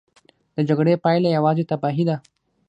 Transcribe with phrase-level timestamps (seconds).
[0.55, 2.15] د جګړې پایله یوازې تباهي ده.